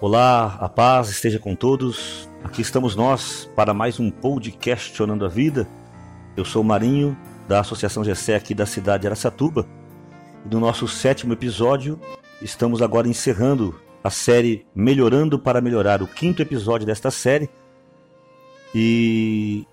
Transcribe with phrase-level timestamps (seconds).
[0.00, 2.28] Olá, a paz esteja com todos.
[2.44, 5.68] Aqui estamos nós para mais um podcast Questionando a Vida.
[6.36, 9.66] Eu sou o Marinho, da Associação GC aqui da cidade de Aracatuba.
[10.46, 11.98] E no nosso sétimo episódio,
[12.40, 17.50] estamos agora encerrando a série Melhorando para Melhorar, o quinto episódio desta série.
[18.72, 19.66] E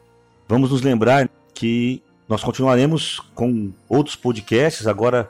[0.48, 5.30] vamos nos lembrar que nós continuaremos com outros podcasts, agora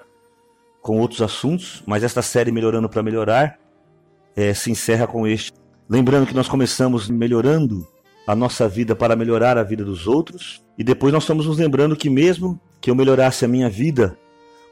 [0.82, 3.65] com outros assuntos, mas esta série Melhorando para Melhorar
[4.36, 5.54] é, se encerra com este.
[5.90, 7.88] Lembrando que nós começamos melhorando
[8.28, 11.96] a nossa vida para melhorar a vida dos outros, e depois nós estamos nos lembrando
[11.96, 14.18] que mesmo que eu melhorasse a minha vida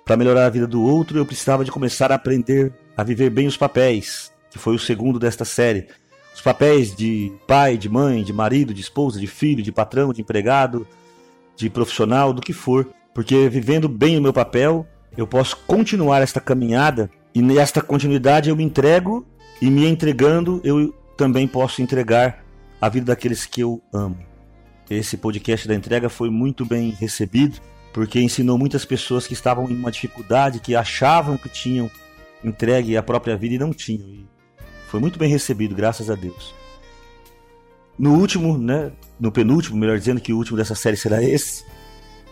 [0.06, 3.48] para melhorar a vida do outro, eu precisava de começar a aprender a viver bem
[3.48, 5.88] os papéis, que foi o segundo desta série.
[6.34, 10.22] Os papéis de pai, de mãe, de marido, de esposa, de filho, de patrão, de
[10.22, 10.86] empregado,
[11.56, 12.88] de profissional, do que for.
[13.14, 14.86] Porque vivendo bem o meu papel,
[15.16, 19.26] eu posso continuar esta caminhada e nesta continuidade eu me entrego
[19.64, 22.44] e me entregando, eu também posso entregar
[22.82, 24.18] a vida daqueles que eu amo.
[24.90, 27.62] Esse podcast da entrega foi muito bem recebido,
[27.94, 31.90] porque ensinou muitas pessoas que estavam em uma dificuldade, que achavam que tinham
[32.44, 34.06] entregue a própria vida e não tinham.
[34.06, 34.28] E
[34.90, 36.54] foi muito bem recebido, graças a Deus.
[37.98, 41.64] No último, né, no penúltimo, melhor dizendo que o último dessa série será esse,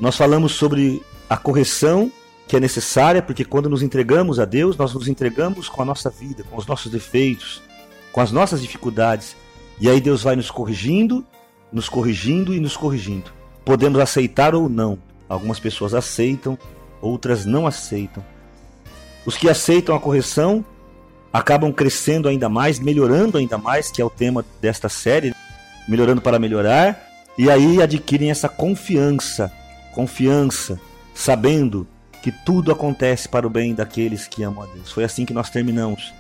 [0.02, 2.12] nós falamos sobre a correção
[2.48, 6.10] que é necessária, porque quando nos entregamos a Deus, nós nos entregamos com a nossa
[6.10, 7.62] vida, com os nossos defeitos,
[8.12, 9.36] com as nossas dificuldades.
[9.80, 11.26] E aí Deus vai nos corrigindo,
[11.72, 13.32] nos corrigindo e nos corrigindo.
[13.64, 15.00] Podemos aceitar ou não.
[15.30, 16.58] Algumas pessoas aceitam,
[17.02, 18.24] outras não aceitam.
[19.26, 20.66] Os que aceitam a correção
[21.32, 25.34] acabam crescendo ainda mais, melhorando ainda mais, que é o tema desta série,
[25.88, 29.52] melhorando para melhorar, e aí adquirem essa confiança,
[29.94, 30.80] confiança,
[31.14, 31.88] sabendo
[32.22, 34.92] que tudo acontece para o bem daqueles que amam a Deus.
[34.92, 36.14] Foi assim que nós terminamos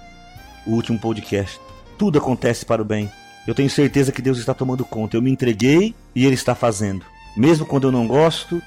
[0.65, 1.59] o último podcast.
[1.97, 3.11] Tudo acontece para o bem.
[3.47, 5.15] Eu tenho certeza que Deus está tomando conta.
[5.15, 7.05] Eu me entreguei e Ele está fazendo.
[7.35, 8.61] Mesmo quando eu não gosto,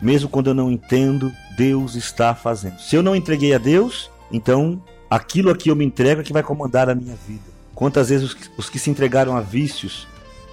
[0.00, 2.80] mesmo quando eu não entendo, Deus está fazendo.
[2.80, 6.32] Se eu não entreguei a Deus, então aquilo a que eu me entrego é que
[6.32, 7.44] vai comandar a minha vida.
[7.74, 10.06] Quantas vezes os que se entregaram a vícios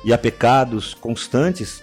[0.03, 1.81] e a pecados constantes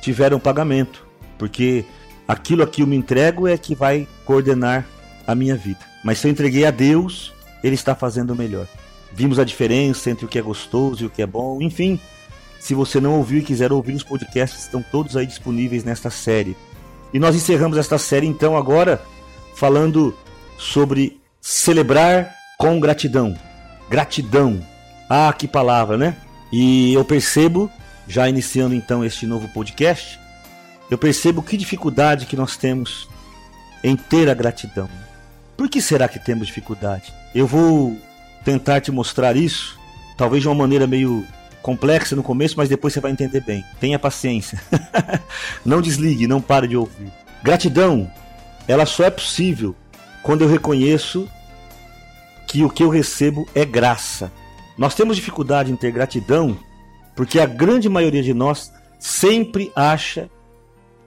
[0.00, 1.04] tiveram pagamento,
[1.38, 1.84] porque
[2.26, 4.86] aquilo a que eu me entrego é que vai coordenar
[5.26, 5.80] a minha vida.
[6.04, 7.32] Mas se eu entreguei a Deus,
[7.62, 8.66] Ele está fazendo o melhor.
[9.12, 11.60] Vimos a diferença entre o que é gostoso e o que é bom.
[11.60, 11.98] Enfim,
[12.60, 16.56] se você não ouviu e quiser ouvir os podcasts, estão todos aí disponíveis nesta série.
[17.12, 19.00] E nós encerramos esta série então agora
[19.54, 20.14] falando
[20.58, 23.36] sobre celebrar com gratidão.
[23.88, 24.60] Gratidão.
[25.08, 26.16] Ah, que palavra, né?
[26.52, 27.70] E eu percebo,
[28.08, 30.18] já iniciando então este novo podcast,
[30.90, 33.08] eu percebo que dificuldade que nós temos
[33.82, 34.88] em ter a gratidão.
[35.56, 37.12] Por que será que temos dificuldade?
[37.34, 37.96] Eu vou
[38.44, 39.78] tentar te mostrar isso,
[40.16, 41.26] talvez de uma maneira meio
[41.62, 43.64] complexa no começo, mas depois você vai entender bem.
[43.80, 44.60] Tenha paciência.
[45.64, 47.10] não desligue, não pare de ouvir.
[47.42, 48.10] Gratidão,
[48.68, 49.74] ela só é possível
[50.22, 51.28] quando eu reconheço
[52.46, 54.30] que o que eu recebo é graça.
[54.78, 56.56] Nós temos dificuldade em ter gratidão
[57.16, 60.28] porque a grande maioria de nós sempre acha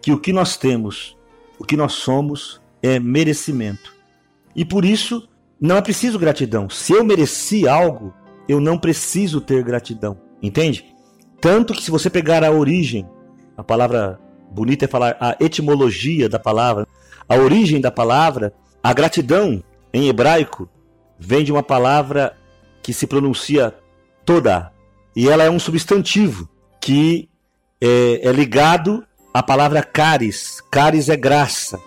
[0.01, 1.17] que o que nós temos,
[1.57, 3.93] o que nós somos, é merecimento.
[4.55, 5.27] E por isso,
[5.59, 6.69] não é preciso gratidão.
[6.69, 8.13] Se eu mereci algo,
[8.47, 10.17] eu não preciso ter gratidão.
[10.41, 10.85] Entende?
[11.41, 13.07] Tanto que se você pegar a origem,
[13.55, 14.19] a palavra
[14.51, 16.87] bonita é falar a etimologia da palavra,
[17.27, 20.69] a origem da palavra, a gratidão em hebraico
[21.19, 22.35] vem de uma palavra
[22.81, 23.75] que se pronuncia
[24.25, 24.71] toda,
[25.16, 26.49] e ela é um substantivo
[26.81, 27.29] que
[27.81, 30.62] é, é ligado a palavra caris.
[30.69, 31.79] Caris é graça.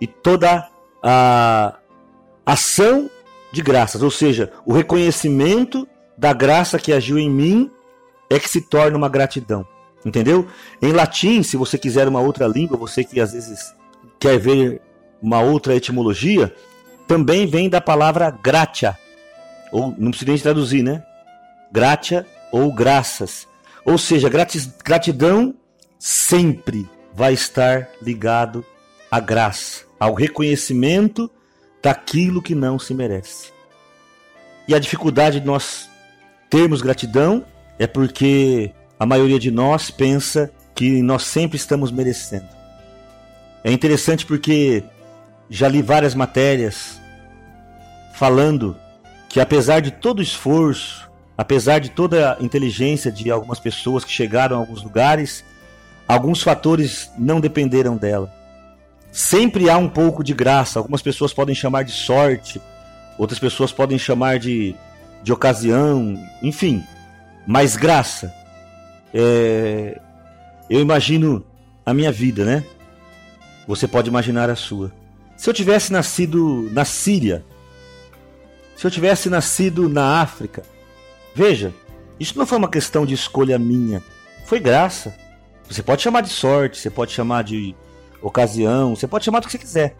[0.00, 0.68] E toda
[1.02, 1.74] a
[2.44, 3.10] ação
[3.52, 7.70] de graças, ou seja, o reconhecimento da graça que agiu em mim
[8.28, 9.66] é que se torna uma gratidão.
[10.04, 10.46] Entendeu?
[10.80, 13.74] Em latim, se você quiser uma outra língua, você que às vezes
[14.18, 14.80] quer ver
[15.20, 16.54] uma outra etimologia,
[17.06, 18.96] também vem da palavra gratia.
[19.72, 21.02] Ou não precisa nem traduzir, né?
[21.70, 23.46] Gratia ou graças.
[23.84, 24.30] Ou seja,
[24.84, 25.54] gratidão
[26.00, 28.64] sempre vai estar ligado
[29.10, 31.30] à graça, ao reconhecimento
[31.82, 33.52] daquilo que não se merece.
[34.66, 35.90] E a dificuldade de nós
[36.48, 37.44] termos gratidão
[37.78, 42.48] é porque a maioria de nós pensa que nós sempre estamos merecendo.
[43.62, 44.82] É interessante porque
[45.50, 46.98] já li várias matérias
[48.14, 48.76] falando
[49.28, 54.10] que apesar de todo o esforço, apesar de toda a inteligência de algumas pessoas que
[54.10, 55.44] chegaram a alguns lugares,
[56.10, 58.34] Alguns fatores não dependeram dela.
[59.12, 60.80] Sempre há um pouco de graça.
[60.80, 62.60] Algumas pessoas podem chamar de sorte,
[63.16, 64.74] outras pessoas podem chamar de
[65.22, 66.82] de ocasião, enfim.
[67.46, 68.34] Mas graça.
[69.14, 70.00] É,
[70.68, 71.46] eu imagino
[71.86, 72.64] a minha vida, né?
[73.68, 74.90] Você pode imaginar a sua.
[75.36, 77.44] Se eu tivesse nascido na Síria,
[78.76, 80.64] se eu tivesse nascido na África,
[81.36, 81.72] veja,
[82.18, 84.02] isso não foi uma questão de escolha minha,
[84.44, 85.14] foi graça.
[85.70, 87.76] Você pode chamar de sorte, você pode chamar de
[88.20, 89.96] ocasião, você pode chamar do que você quiser.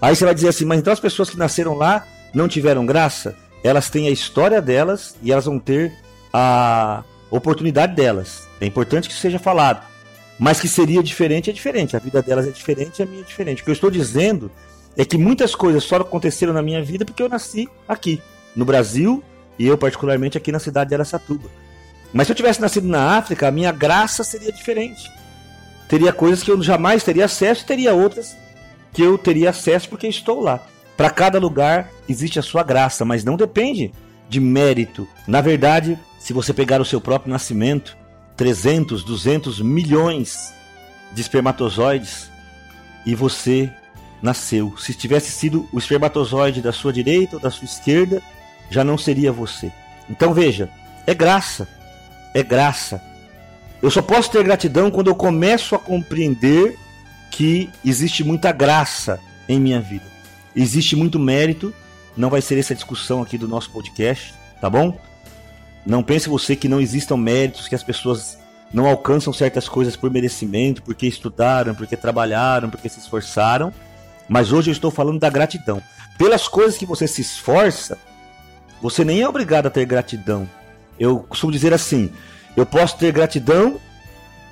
[0.00, 3.36] Aí você vai dizer assim, mas então as pessoas que nasceram lá não tiveram graça?
[3.64, 5.92] Elas têm a história delas e elas vão ter
[6.32, 8.46] a oportunidade delas.
[8.60, 9.84] É importante que isso seja falado.
[10.38, 11.96] Mas que seria diferente é diferente.
[11.96, 13.62] A vida delas é diferente, a minha é diferente.
[13.62, 14.52] O que eu estou dizendo
[14.96, 18.22] é que muitas coisas só aconteceram na minha vida porque eu nasci aqui,
[18.54, 19.22] no Brasil,
[19.58, 21.48] e eu particularmente aqui na cidade de Aracatuba.
[22.12, 25.10] Mas se eu tivesse nascido na África, a minha graça seria diferente.
[25.88, 28.36] Teria coisas que eu jamais teria acesso, e teria outras
[28.92, 30.60] que eu teria acesso porque estou lá.
[30.96, 33.92] Para cada lugar existe a sua graça, mas não depende
[34.28, 35.06] de mérito.
[35.26, 37.96] Na verdade, se você pegar o seu próprio nascimento,
[38.36, 40.52] 300, 200 milhões
[41.12, 42.30] de espermatozoides
[43.06, 43.70] e você
[44.20, 44.76] nasceu.
[44.76, 48.22] Se tivesse sido o espermatozoide da sua direita ou da sua esquerda,
[48.70, 49.72] já não seria você.
[50.10, 50.68] Então veja,
[51.06, 51.68] é graça.
[52.34, 53.00] É graça.
[53.80, 56.76] Eu só posso ter gratidão quando eu começo a compreender
[57.30, 60.04] que existe muita graça em minha vida.
[60.54, 61.72] Existe muito mérito.
[62.16, 64.98] Não vai ser essa discussão aqui do nosso podcast, tá bom?
[65.86, 68.36] Não pense você que não existam méritos, que as pessoas
[68.72, 73.72] não alcançam certas coisas por merecimento, porque estudaram, porque trabalharam, porque se esforçaram.
[74.28, 75.80] Mas hoje eu estou falando da gratidão.
[76.18, 77.96] Pelas coisas que você se esforça,
[78.82, 80.48] você nem é obrigado a ter gratidão.
[80.98, 82.10] Eu costumo dizer assim:
[82.56, 83.80] eu posso ter gratidão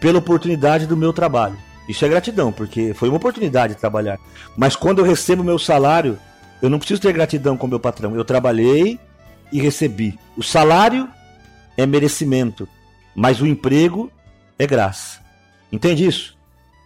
[0.01, 1.57] pela oportunidade do meu trabalho.
[1.89, 4.19] Isso é gratidão, porque foi uma oportunidade de trabalhar.
[4.57, 6.19] Mas quando eu recebo meu salário,
[6.61, 8.15] eu não preciso ter gratidão com meu patrão.
[8.15, 8.99] Eu trabalhei
[9.53, 10.19] e recebi.
[10.37, 11.09] O salário
[11.77, 12.69] é merecimento,
[13.15, 14.11] mas o emprego
[14.59, 15.21] é graça.
[15.71, 16.37] Entende isso?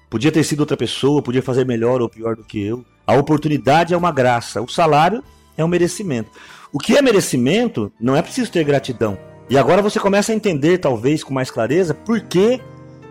[0.09, 2.85] Podia ter sido outra pessoa, podia fazer melhor ou pior do que eu.
[3.07, 5.23] A oportunidade é uma graça, o salário
[5.57, 6.31] é um merecimento.
[6.73, 9.19] O que é merecimento não é preciso ter gratidão.
[9.50, 12.61] E agora você começa a entender, talvez com mais clareza, por que,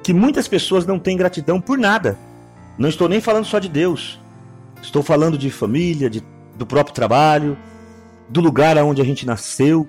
[0.02, 2.18] que muitas pessoas não têm gratidão por nada.
[2.78, 4.18] Não estou nem falando só de Deus.
[4.82, 6.24] Estou falando de família, de,
[6.56, 7.58] do próprio trabalho,
[8.30, 9.86] do lugar onde a gente nasceu,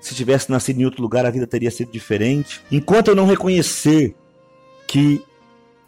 [0.00, 2.62] se tivesse nascido em outro lugar, a vida teria sido diferente.
[2.72, 4.16] Enquanto eu não reconhecer
[4.88, 5.22] que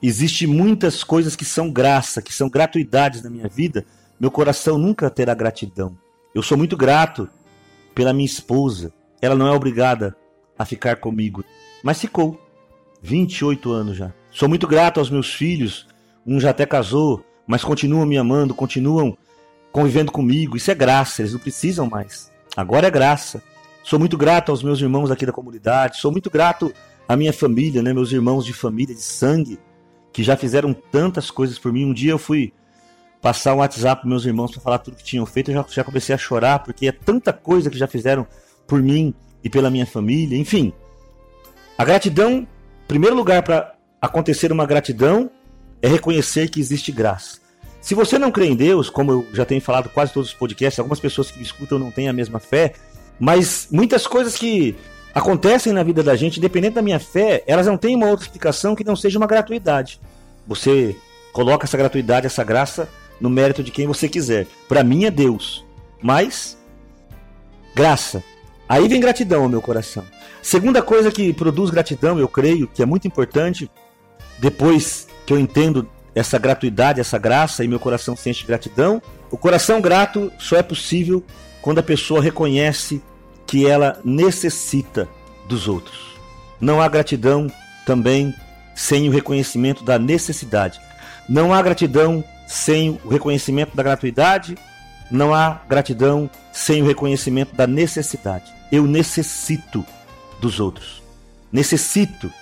[0.02, 3.86] existe muitas coisas que são graça, que são gratuidades na minha vida,
[4.20, 5.96] meu coração nunca terá gratidão.
[6.34, 7.28] Eu sou muito grato
[7.94, 8.92] pela minha esposa.
[9.22, 10.16] Ela não é obrigada
[10.58, 11.44] a ficar comigo,
[11.82, 12.38] mas ficou.
[13.00, 14.12] 28 anos já.
[14.30, 15.88] Sou muito grato aos meus filhos.
[16.24, 19.16] Um já até casou, mas continuam me amando, continuam
[19.72, 20.56] convivendo comigo.
[20.56, 22.30] Isso é graça, eles não precisam mais.
[22.56, 23.42] Agora é graça.
[23.82, 26.72] Sou muito grato aos meus irmãos aqui da comunidade, sou muito grato
[27.08, 29.58] à minha família, né, meus irmãos de família, de sangue,
[30.12, 31.86] que já fizeram tantas coisas por mim.
[31.86, 32.52] Um dia eu fui
[33.20, 35.84] passar um WhatsApp para meus irmãos para falar tudo que tinham feito, eu já, já
[35.84, 38.24] comecei a chorar, porque é tanta coisa que já fizeram
[38.72, 39.12] por mim
[39.44, 40.72] e pela minha família, enfim.
[41.76, 42.48] A gratidão,
[42.88, 45.30] primeiro lugar para acontecer uma gratidão,
[45.82, 47.38] é reconhecer que existe graça.
[47.82, 50.78] Se você não crê em Deus, como eu já tenho falado quase todos os podcasts,
[50.78, 52.72] algumas pessoas que me escutam não têm a mesma fé,
[53.20, 54.74] mas muitas coisas que
[55.14, 58.74] acontecem na vida da gente, independente da minha fé, elas não têm uma outra explicação
[58.74, 60.00] que não seja uma gratuidade.
[60.46, 60.96] Você
[61.30, 62.88] coloca essa gratuidade, essa graça
[63.20, 64.46] no mérito de quem você quiser.
[64.66, 65.62] Para mim é Deus.
[66.00, 66.56] Mas
[67.74, 68.24] graça.
[68.72, 70.02] Aí vem gratidão ao meu coração.
[70.40, 73.70] Segunda coisa que produz gratidão, eu creio que é muito importante,
[74.38, 79.78] depois que eu entendo essa gratuidade, essa graça e meu coração sente gratidão, o coração
[79.78, 81.22] grato só é possível
[81.60, 83.02] quando a pessoa reconhece
[83.46, 85.06] que ela necessita
[85.46, 86.16] dos outros.
[86.58, 87.52] Não há gratidão
[87.84, 88.34] também
[88.74, 90.80] sem o reconhecimento da necessidade.
[91.28, 94.56] Não há gratidão sem o reconhecimento da gratuidade.
[95.12, 98.50] Não há gratidão sem o reconhecimento da necessidade.
[98.72, 99.84] Eu necessito
[100.40, 101.02] dos outros.
[101.52, 102.32] Necessito.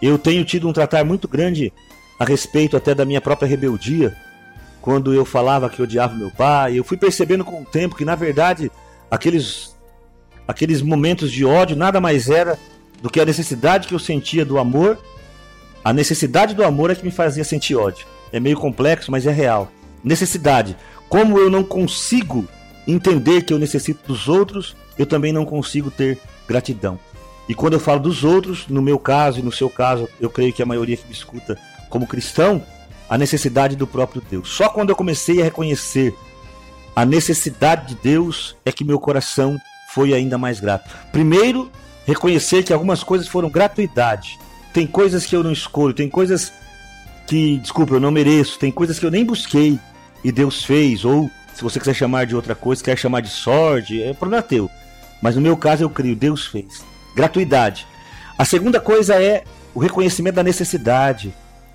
[0.00, 1.70] Eu tenho tido um tratar muito grande
[2.18, 4.16] a respeito até da minha própria rebeldia,
[4.80, 6.78] quando eu falava que odiava meu pai.
[6.78, 8.72] Eu fui percebendo com o tempo que, na verdade,
[9.10, 9.74] aqueles
[10.46, 12.58] aqueles momentos de ódio nada mais era
[13.00, 14.98] do que a necessidade que eu sentia do amor.
[15.84, 18.06] A necessidade do amor é que me fazia sentir ódio.
[18.32, 19.70] É meio complexo, mas é real.
[20.02, 20.76] Necessidade.
[21.14, 22.44] Como eu não consigo
[22.88, 26.98] entender que eu necessito dos outros, eu também não consigo ter gratidão.
[27.48, 30.52] E quando eu falo dos outros, no meu caso e no seu caso, eu creio
[30.52, 31.56] que a maioria que me escuta
[31.88, 32.60] como cristão,
[33.08, 34.48] a necessidade do próprio Deus.
[34.48, 36.12] Só quando eu comecei a reconhecer
[36.96, 39.56] a necessidade de Deus é que meu coração
[39.90, 40.90] foi ainda mais grato.
[41.12, 41.70] Primeiro,
[42.04, 44.36] reconhecer que algumas coisas foram gratuidade.
[44.72, 46.52] Tem coisas que eu não escolho, tem coisas
[47.24, 49.78] que, desculpa, eu não mereço, tem coisas que eu nem busquei
[50.24, 54.02] e Deus fez, ou se você quiser chamar de outra coisa, quer chamar de sorte,
[54.02, 54.70] é problema teu.
[55.22, 56.82] Mas no meu caso eu creio, Deus fez.
[57.14, 57.86] Gratuidade.
[58.36, 61.32] A segunda coisa é o reconhecimento da necessidade.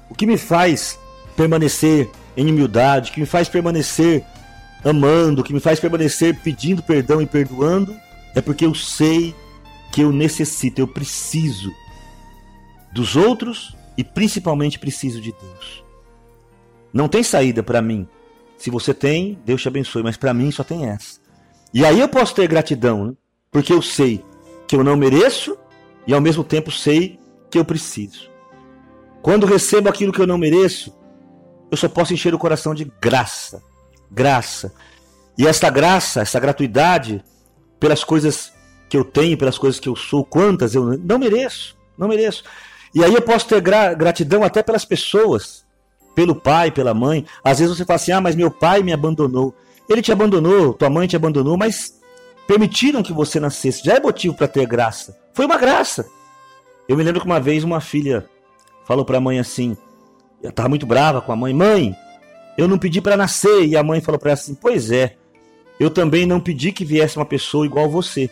[0.09, 0.99] O que me faz
[1.37, 4.25] permanecer em humildade, o que me faz permanecer
[4.83, 7.95] amando, o que me faz permanecer pedindo perdão e perdoando,
[8.35, 9.35] é porque eu sei
[9.91, 11.73] que eu necessito, eu preciso
[12.91, 15.83] dos outros e principalmente preciso de Deus.
[16.93, 18.07] Não tem saída para mim.
[18.59, 21.19] Se você tem, Deus te abençoe, mas para mim só tem essa.
[21.73, 23.13] E aí eu posso ter gratidão, né?
[23.49, 24.23] porque eu sei
[24.67, 25.57] que eu não mereço
[26.05, 27.17] e ao mesmo tempo sei
[27.49, 28.29] que eu preciso.
[29.21, 30.93] Quando recebo aquilo que eu não mereço,
[31.71, 33.63] eu só posso encher o coração de graça.
[34.11, 34.73] Graça.
[35.37, 37.23] E essa graça, essa gratuidade,
[37.79, 38.51] pelas coisas
[38.89, 42.43] que eu tenho, pelas coisas que eu sou, quantas eu não mereço, não mereço.
[42.93, 45.65] E aí eu posso ter gra gratidão até pelas pessoas,
[46.19, 47.25] pelo pai, pela mãe.
[47.41, 49.55] Às vezes você fala assim: ah, mas meu pai me abandonou.
[49.87, 51.97] Ele te abandonou, tua mãe te abandonou, mas
[52.45, 53.85] permitiram que você nascesse.
[53.85, 55.17] Já é motivo para ter graça.
[55.33, 56.05] Foi uma graça.
[56.89, 58.27] Eu me lembro que uma vez uma filha
[58.83, 59.77] falou para a mãe assim:
[60.43, 61.95] eu estava muito brava com a mãe, mãe,
[62.57, 63.65] eu não pedi para nascer.
[63.65, 65.15] E a mãe falou para ela assim: pois é,
[65.79, 68.29] eu também não pedi que viesse uma pessoa igual você.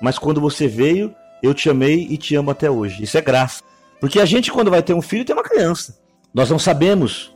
[0.00, 3.02] Mas quando você veio, eu te amei e te amo até hoje.
[3.02, 3.64] Isso é graça.
[3.98, 6.05] Porque a gente, quando vai ter um filho, tem uma criança.
[6.36, 7.34] Nós não sabemos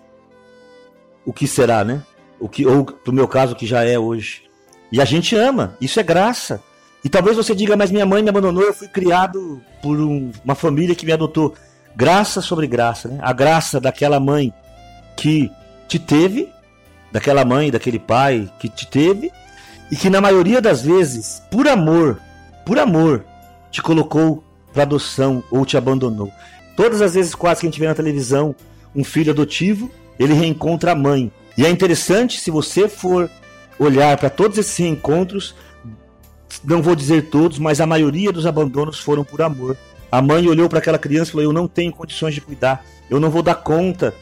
[1.25, 2.03] o que será, né?
[2.39, 4.43] O que, ou, no meu caso, o que já é hoje.
[4.93, 5.75] E a gente ama.
[5.81, 6.63] Isso é graça.
[7.03, 10.55] E talvez você diga, mas minha mãe me abandonou, eu fui criado por um, uma
[10.55, 11.55] família que me adotou.
[11.97, 13.19] Graça sobre graça, né?
[13.23, 14.53] A graça daquela mãe
[15.17, 15.51] que
[15.89, 16.51] te teve,
[17.11, 19.33] daquela mãe, daquele pai que te teve,
[19.91, 22.21] e que na maioria das vezes, por amor,
[22.67, 23.25] por amor,
[23.71, 26.31] te colocou para adoção ou te abandonou.
[26.77, 28.55] Todas as vezes quase que a gente vê na televisão
[28.95, 31.33] um filho adotivo, ele reencontra a mãe.
[31.57, 33.31] E é interessante se você for
[33.79, 35.55] olhar para todos esses reencontros,
[36.65, 39.77] não vou dizer todos, mas a maioria dos abandonos foram por amor.
[40.11, 43.21] A mãe olhou para aquela criança e falou: Eu não tenho condições de cuidar, eu
[43.21, 44.15] não vou dar conta.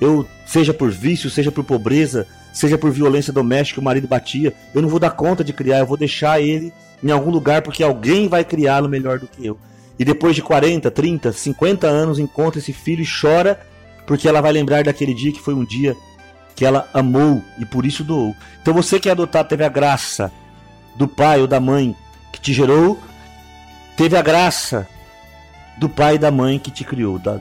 [0.00, 4.82] Eu, seja por vício, seja por pobreza, seja por violência doméstica, o marido batia, eu
[4.82, 8.28] não vou dar conta de criar, eu vou deixar ele em algum lugar porque alguém
[8.28, 9.58] vai criá-lo melhor do que eu.
[9.98, 13.60] E depois de 40, 30, 50 anos encontra esse filho e chora
[14.06, 15.96] porque ela vai lembrar daquele dia que foi um dia
[16.54, 18.36] que ela amou e por isso doou.
[18.60, 20.30] Então você que é adotado teve a graça
[20.96, 21.96] do pai ou da mãe
[22.32, 22.98] que te gerou,
[23.96, 24.86] teve a graça
[25.78, 27.40] do pai e da mãe que te criou, da,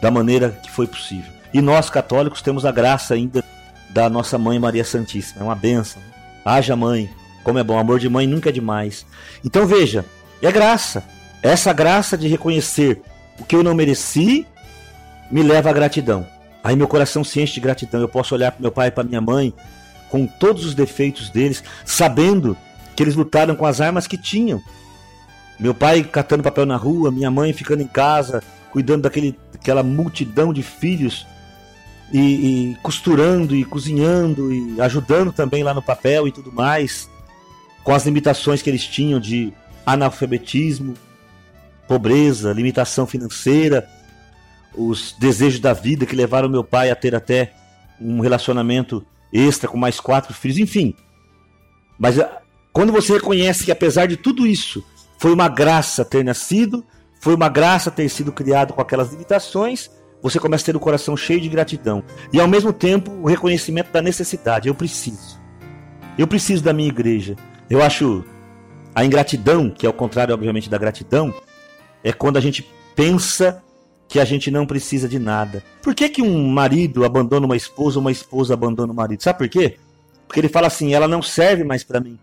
[0.00, 1.32] da maneira que foi possível.
[1.52, 3.44] E nós católicos temos a graça ainda
[3.90, 5.40] da nossa mãe Maria Santíssima.
[5.40, 6.02] É uma benção.
[6.44, 7.08] Haja mãe.
[7.44, 9.06] Como é bom, amor de mãe nunca é demais.
[9.44, 10.04] Então veja,
[10.42, 11.04] é graça.
[11.42, 13.02] Essa graça de reconhecer
[13.38, 14.46] o que eu não mereci
[15.30, 16.26] me leva à gratidão.
[16.62, 18.00] Aí meu coração se enche de gratidão.
[18.00, 19.52] Eu posso olhar para meu pai e para minha mãe
[20.08, 22.56] com todos os defeitos deles, sabendo
[22.94, 24.62] que eles lutaram com as armas que tinham.
[25.58, 30.52] Meu pai catando papel na rua, minha mãe ficando em casa, cuidando daquele, daquela multidão
[30.52, 31.26] de filhos
[32.12, 37.08] e, e costurando e cozinhando e ajudando também lá no papel e tudo mais,
[37.82, 39.52] com as limitações que eles tinham de
[39.84, 40.94] analfabetismo,
[41.86, 43.88] pobreza, limitação financeira,
[44.76, 47.52] os desejos da vida que levaram meu pai a ter até
[48.00, 50.94] um relacionamento extra com mais quatro filhos, enfim.
[51.98, 52.40] Mas ah,
[52.72, 54.84] quando você reconhece que apesar de tudo isso,
[55.18, 56.84] foi uma graça ter nascido,
[57.20, 59.90] foi uma graça ter sido criado com aquelas limitações,
[60.22, 62.02] você começa a ter o coração cheio de gratidão.
[62.32, 64.68] E ao mesmo tempo o reconhecimento da necessidade.
[64.68, 65.40] Eu preciso.
[66.18, 67.36] Eu preciso da minha igreja.
[67.68, 68.24] Eu acho
[68.94, 71.34] a ingratidão, que é o contrário, obviamente, da gratidão,
[72.02, 73.63] é quando a gente pensa
[74.14, 75.60] que a gente não precisa de nada.
[75.82, 79.24] Por que, que um marido abandona uma esposa ou uma esposa abandona o marido?
[79.24, 79.76] Sabe por quê?
[80.28, 82.16] Porque ele fala assim: ela não serve mais para mim.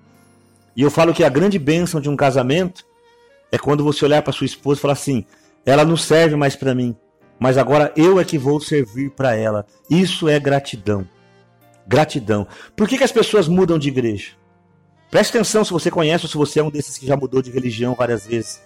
[0.74, 2.86] E eu falo que a grande bênção de um casamento
[3.52, 5.26] é quando você olhar para sua esposa e falar assim:
[5.66, 6.96] ela não serve mais para mim,
[7.38, 9.66] mas agora eu é que vou servir para ela.
[9.90, 11.06] Isso é gratidão.
[11.86, 12.48] Gratidão.
[12.74, 14.32] Por que, que as pessoas mudam de igreja?
[15.10, 17.52] Preste atenção se você conhece ou se você é um desses que já mudou de
[17.52, 18.62] religião várias vezes.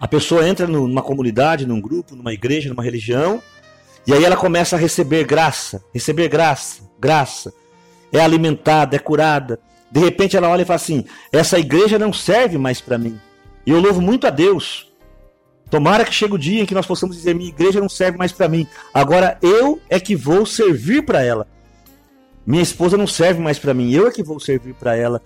[0.00, 3.42] A pessoa entra numa comunidade, num grupo, numa igreja, numa religião,
[4.06, 7.52] e aí ela começa a receber graça, receber graça, graça.
[8.12, 9.58] É alimentada, é curada.
[9.90, 13.18] De repente ela olha e fala assim: essa igreja não serve mais para mim.
[13.66, 14.92] E eu louvo muito a Deus.
[15.70, 18.30] Tomara que chegue o dia em que nós possamos dizer: minha igreja não serve mais
[18.30, 18.66] para mim.
[18.92, 21.46] Agora eu é que vou servir para ela.
[22.46, 25.22] Minha esposa não serve mais para mim, eu é que vou servir para ela.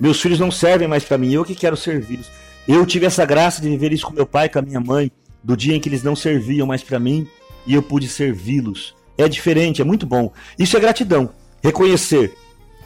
[0.00, 2.28] Meus filhos não servem mais para mim, eu que quero servi-los.
[2.68, 5.10] Eu tive essa graça de viver isso com meu pai, com a minha mãe,
[5.42, 7.26] do dia em que eles não serviam mais para mim
[7.66, 8.94] e eu pude servi-los.
[9.16, 10.30] É diferente, é muito bom.
[10.58, 11.30] Isso é gratidão.
[11.64, 12.36] Reconhecer,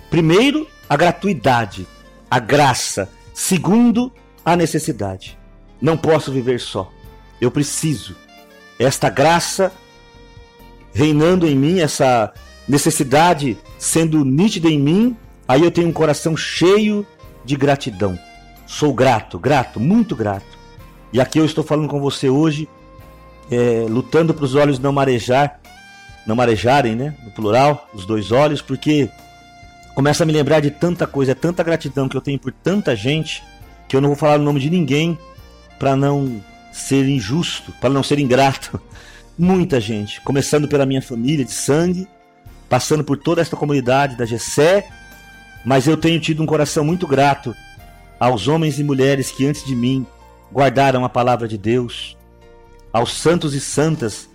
[0.09, 1.85] primeiro, a gratuidade,
[2.31, 3.11] a graça.
[3.35, 4.12] Segundo,
[4.45, 5.37] a necessidade.
[5.81, 6.89] Não posso viver só.
[7.41, 8.15] Eu preciso.
[8.79, 9.73] Esta graça
[10.95, 12.33] reinando em mim, essa
[12.69, 15.17] necessidade sendo nítida em mim,
[15.49, 17.05] aí eu tenho um coração cheio
[17.45, 18.17] de gratidão.
[18.73, 20.59] Sou grato, grato, muito grato.
[21.12, 22.67] E aqui eu estou falando com você hoje,
[23.50, 25.61] é, lutando para os olhos não marejar,
[26.26, 27.14] não marejarem, né?
[27.23, 29.11] No plural, os dois olhos, porque
[29.95, 32.97] começa a me lembrar de tanta coisa, é tanta gratidão que eu tenho por tanta
[32.97, 33.45] gente,
[33.87, 35.19] que eu não vou falar o nome de ninguém
[35.79, 38.81] para não ser injusto, para não ser ingrato.
[39.38, 42.09] Muita gente, começando pela minha família de sangue,
[42.71, 44.83] passando por toda esta comunidade da GC,
[45.62, 47.55] mas eu tenho tido um coração muito grato
[48.23, 50.07] aos homens e mulheres que antes de mim
[50.52, 52.17] guardaram a palavra de Deus,
[52.93, 54.29] aos santos e santas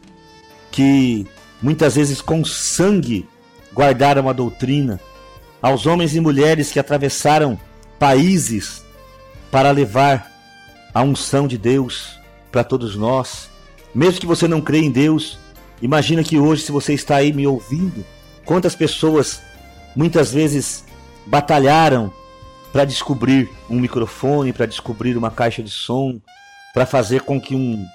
[0.71, 1.25] que
[1.61, 3.27] muitas vezes com sangue
[3.73, 4.99] guardaram a doutrina,
[5.61, 7.57] aos homens e mulheres que atravessaram
[7.97, 8.83] países
[9.49, 10.31] para levar
[10.93, 12.19] a unção de Deus
[12.51, 13.49] para todos nós.
[13.95, 15.39] Mesmo que você não crê em Deus,
[15.81, 18.03] imagina que hoje, se você está aí me ouvindo,
[18.47, 19.41] Quantas pessoas
[19.93, 20.85] muitas vezes
[21.25, 22.13] batalharam
[22.71, 26.19] para descobrir um microfone, para descobrir uma caixa de som,
[26.73, 27.85] para fazer com que um,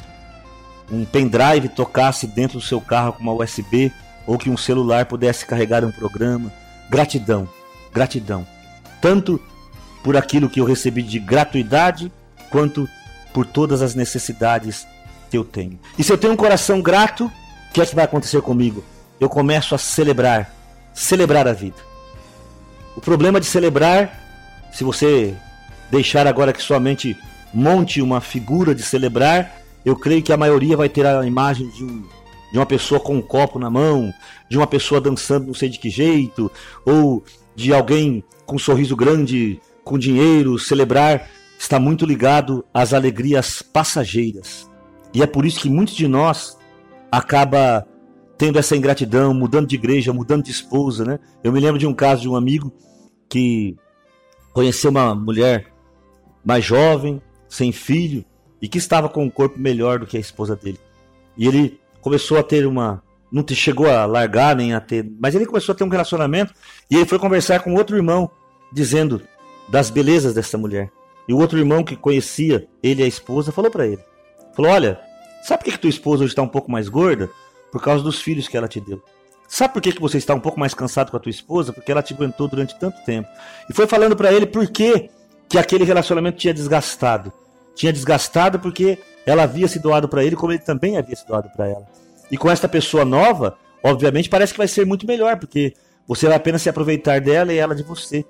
[0.91, 3.93] um pendrive tocasse dentro do seu carro com uma USB
[4.27, 6.53] ou que um celular pudesse carregar um programa.
[6.91, 7.49] Gratidão,
[7.93, 8.47] gratidão.
[9.01, 9.41] Tanto
[10.03, 12.11] por aquilo que eu recebi de gratuidade,
[12.51, 12.89] quanto
[13.33, 14.87] por todas as necessidades
[15.31, 15.79] que eu tenho.
[15.99, 18.85] E se eu tenho um coração grato, o que é que vai acontecer comigo?
[19.23, 20.53] eu começo a celebrar,
[20.93, 21.77] celebrar a vida.
[22.97, 24.22] O problema de celebrar,
[24.73, 25.35] se você
[25.91, 27.17] deixar agora que sua mente
[27.53, 31.85] monte uma figura de celebrar, eu creio que a maioria vai ter a imagem de,
[31.85, 32.03] um,
[32.51, 34.13] de uma pessoa com um copo na mão,
[34.49, 36.51] de uma pessoa dançando não sei de que jeito,
[36.85, 37.23] ou
[37.55, 40.59] de alguém com um sorriso grande, com dinheiro.
[40.59, 44.71] Celebrar está muito ligado às alegrias passageiras.
[45.13, 46.57] E é por isso que muitos de nós
[47.11, 47.87] acaba
[48.39, 51.19] tendo essa ingratidão, mudando de igreja, mudando de esposa, né?
[51.45, 52.73] Eu me lembro de um caso de um amigo
[53.29, 53.77] que
[54.53, 55.67] conheceu uma mulher
[56.45, 58.25] mais jovem, sem filho,
[58.61, 60.79] e que estava com um corpo melhor do que a esposa dele.
[61.37, 63.03] E ele começou a ter uma.
[63.31, 65.11] Não chegou a largar nem a ter.
[65.19, 66.53] Mas ele começou a ter um relacionamento
[66.91, 68.31] e ele foi conversar com outro irmão,
[68.73, 69.23] dizendo
[69.69, 70.91] das belezas dessa mulher.
[71.27, 74.03] E o outro irmão que conhecia ele e a esposa falou para ele:
[74.55, 75.01] falou, Olha,
[75.43, 77.31] sabe por que, que tua esposa hoje está um pouco mais gorda?
[77.73, 79.03] por causa dos filhos que ela te deu.
[79.53, 81.75] Sabe por que, que você está um pouco mais cansado com a tua esposa?
[81.75, 83.29] Porque ela te aguentou durante tanto tempo.
[83.69, 85.11] E foi falando para ele por que,
[85.47, 87.31] que aquele relacionamento tinha desgastado.
[87.75, 91.51] Tinha desgastado porque ela havia se doado para ele, como ele também havia se doado
[91.55, 91.87] para ela.
[92.31, 95.75] E com esta pessoa nova, obviamente, parece que vai ser muito melhor, porque
[96.09, 98.25] você vai apenas se aproveitar dela e ela de você.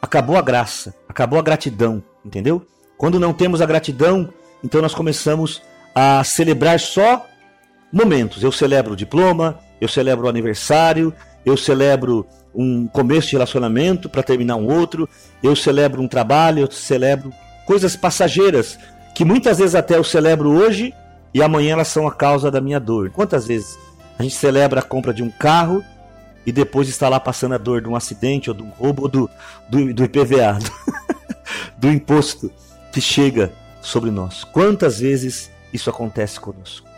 [0.00, 2.66] Acabou a graça, acabou a gratidão, entendeu?
[2.96, 4.32] Quando não temos a gratidão,
[4.64, 5.60] então nós começamos
[5.94, 7.26] a celebrar só
[7.92, 8.42] momentos.
[8.42, 11.12] Eu celebro o diploma, eu celebro o aniversário,
[11.44, 15.08] eu celebro um começo de relacionamento para terminar um outro,
[15.42, 17.32] eu celebro um trabalho, eu celebro
[17.66, 18.78] coisas passageiras
[19.12, 20.94] que muitas vezes até eu celebro hoje
[21.34, 23.10] e amanhã elas são a causa da minha dor.
[23.10, 23.76] Quantas vezes
[24.16, 25.82] a gente celebra a compra de um carro
[26.46, 29.08] e depois está lá passando a dor de um acidente ou de um roubo ou
[29.08, 29.30] do,
[29.68, 30.60] do, do IPVA,
[31.76, 32.52] do, do imposto
[32.92, 34.44] que chega sobre nós?
[34.44, 36.91] Quantas vezes isso acontece conosco?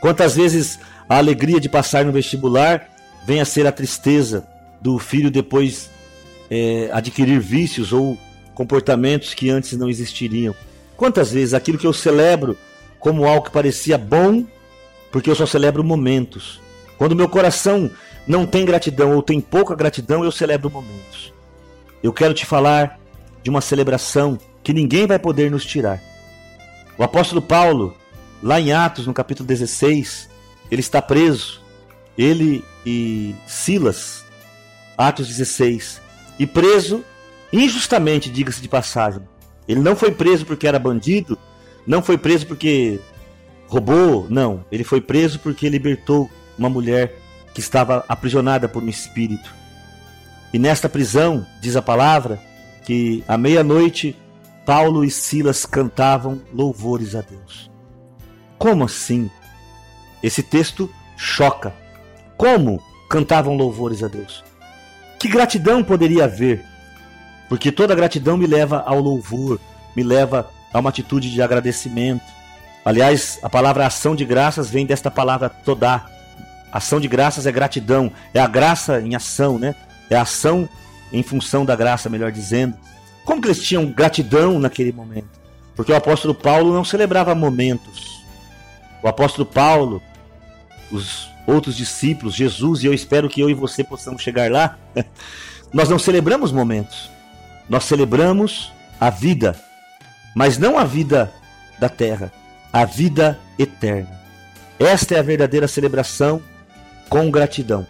[0.00, 0.78] Quantas vezes
[1.08, 2.88] a alegria de passar no vestibular
[3.26, 4.46] vem a ser a tristeza
[4.80, 5.90] do filho depois
[6.50, 8.16] é, adquirir vícios ou
[8.54, 10.54] comportamentos que antes não existiriam?
[10.96, 12.56] Quantas vezes aquilo que eu celebro
[12.98, 14.44] como algo que parecia bom,
[15.12, 16.60] porque eu só celebro momentos.
[16.98, 17.90] Quando meu coração
[18.26, 21.32] não tem gratidão ou tem pouca gratidão, eu celebro momentos.
[22.02, 22.98] Eu quero te falar
[23.42, 26.02] de uma celebração que ninguém vai poder nos tirar.
[26.98, 27.96] O apóstolo Paulo,
[28.46, 30.30] Lá em Atos, no capítulo 16,
[30.70, 31.60] ele está preso.
[32.16, 34.24] Ele e Silas,
[34.96, 36.00] Atos 16,
[36.38, 37.04] e preso
[37.52, 39.20] injustamente, diga-se de passagem.
[39.66, 41.36] Ele não foi preso porque era bandido,
[41.84, 43.00] não foi preso porque
[43.66, 44.64] roubou, não.
[44.70, 47.18] Ele foi preso porque libertou uma mulher
[47.52, 49.52] que estava aprisionada por um espírito.
[50.54, 52.40] E nesta prisão, diz a palavra,
[52.84, 54.16] que à meia-noite
[54.64, 57.74] Paulo e Silas cantavam louvores a Deus.
[58.58, 59.30] Como assim?
[60.22, 61.74] Esse texto choca.
[62.36, 64.44] Como cantavam louvores a Deus?
[65.18, 66.64] Que gratidão poderia haver
[67.48, 69.58] Porque toda gratidão me leva ao louvor,
[69.94, 72.24] me leva a uma atitude de agradecimento.
[72.84, 76.06] Aliás, a palavra ação de graças vem desta palavra todá.
[76.72, 79.74] Ação de graças é gratidão, é a graça em ação, né?
[80.10, 80.68] É a ação
[81.12, 82.76] em função da graça, melhor dizendo.
[83.24, 85.28] Como que eles tinham gratidão naquele momento?
[85.74, 88.24] Porque o apóstolo Paulo não celebrava momentos.
[89.06, 90.02] O apóstolo Paulo,
[90.90, 94.76] os outros discípulos, Jesus, e eu espero que eu e você possamos chegar lá.
[95.72, 97.08] Nós não celebramos momentos.
[97.68, 99.54] Nós celebramos a vida,
[100.34, 101.32] mas não a vida
[101.78, 102.32] da terra,
[102.72, 104.20] a vida eterna.
[104.76, 106.42] Esta é a verdadeira celebração
[107.08, 107.86] com gratidão.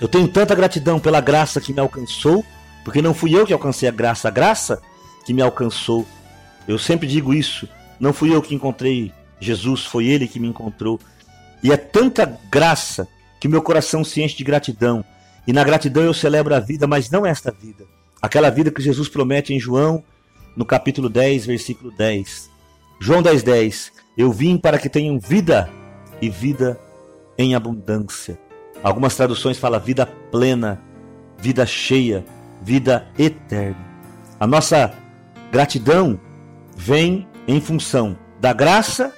[0.00, 2.46] Eu tenho tanta gratidão pela graça que me alcançou,
[2.84, 4.80] porque não fui eu que alcancei a graça, a graça
[5.24, 6.06] que me alcançou.
[6.68, 11.00] Eu sempre digo isso, não fui eu que encontrei Jesus, foi ele que me encontrou.
[11.62, 13.08] E é tanta graça
[13.40, 15.04] que meu coração se enche de gratidão.
[15.46, 17.84] E na gratidão eu celebro a vida, mas não esta vida.
[18.20, 20.02] Aquela vida que Jesus promete em João,
[20.56, 22.50] no capítulo 10, versículo 10.
[23.00, 23.92] João 10, 10.
[24.16, 25.70] Eu vim para que tenham vida
[26.20, 26.80] e vida
[27.36, 28.38] em abundância.
[28.82, 30.80] Algumas traduções falam vida plena,
[31.38, 32.24] vida cheia,
[32.62, 33.84] vida eterna.
[34.40, 34.92] A nossa
[35.52, 36.18] gratidão
[36.76, 39.12] vem em função da graça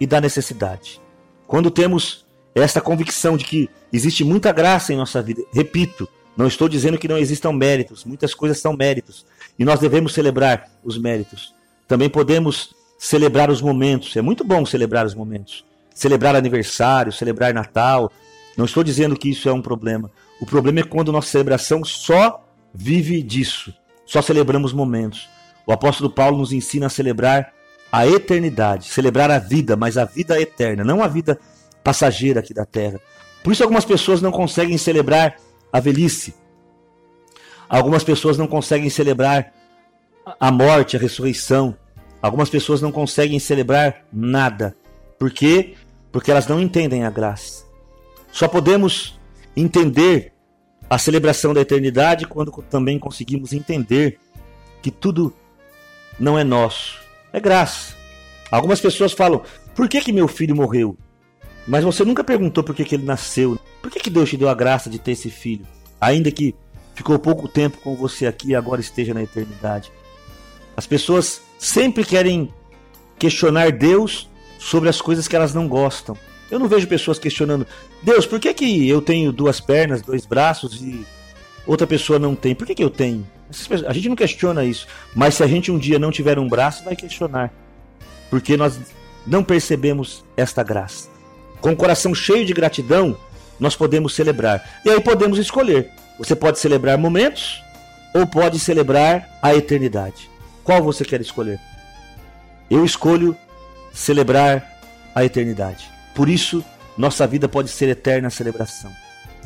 [0.00, 1.00] e da necessidade.
[1.46, 6.68] Quando temos esta convicção de que existe muita graça em nossa vida, repito, não estou
[6.68, 9.24] dizendo que não existam méritos, muitas coisas são méritos
[9.58, 11.54] e nós devemos celebrar os méritos.
[11.88, 15.64] Também podemos celebrar os momentos, é muito bom celebrar os momentos.
[15.94, 18.12] Celebrar aniversário, celebrar Natal.
[18.56, 20.10] Não estou dizendo que isso é um problema.
[20.40, 23.72] O problema é quando nossa celebração só vive disso,
[24.04, 25.28] só celebramos momentos.
[25.66, 27.52] O apóstolo Paulo nos ensina a celebrar
[27.96, 31.40] a eternidade, celebrar a vida, mas a vida eterna, não a vida
[31.82, 33.00] passageira aqui da terra.
[33.42, 35.36] Por isso algumas pessoas não conseguem celebrar
[35.72, 36.34] a velhice.
[37.66, 39.50] Algumas pessoas não conseguem celebrar
[40.38, 41.74] a morte, a ressurreição.
[42.20, 44.76] Algumas pessoas não conseguem celebrar nada.
[45.18, 45.72] Por quê?
[46.12, 47.64] Porque elas não entendem a graça.
[48.30, 49.18] Só podemos
[49.56, 50.34] entender
[50.90, 54.18] a celebração da eternidade quando também conseguimos entender
[54.82, 55.32] que tudo
[56.20, 57.05] não é nosso,
[57.36, 57.94] é graça.
[58.50, 59.42] Algumas pessoas falam:
[59.74, 60.96] por que, que meu filho morreu?
[61.68, 63.58] Mas você nunca perguntou por que, que ele nasceu.
[63.82, 65.66] Por que, que Deus te deu a graça de ter esse filho?
[66.00, 66.54] Ainda que
[66.94, 69.92] ficou pouco tempo com você aqui e agora esteja na eternidade.
[70.76, 72.52] As pessoas sempre querem
[73.18, 76.16] questionar Deus sobre as coisas que elas não gostam.
[76.50, 77.66] Eu não vejo pessoas questionando:
[78.02, 81.04] Deus, por que, que eu tenho duas pernas, dois braços e
[81.66, 82.54] outra pessoa não tem?
[82.54, 83.26] Por que, que eu tenho?
[83.86, 86.84] A gente não questiona isso, mas se a gente um dia não tiver um braço,
[86.84, 87.52] vai questionar,
[88.28, 88.78] porque nós
[89.26, 91.08] não percebemos esta graça.
[91.60, 93.16] Com o coração cheio de gratidão,
[93.58, 94.80] nós podemos celebrar.
[94.84, 95.90] E aí podemos escolher.
[96.18, 97.62] Você pode celebrar momentos
[98.14, 100.30] ou pode celebrar a eternidade.
[100.64, 101.60] Qual você quer escolher?
[102.70, 103.36] Eu escolho
[103.92, 104.80] celebrar
[105.14, 105.88] a eternidade.
[106.14, 106.64] Por isso,
[106.96, 108.92] nossa vida pode ser eterna celebração.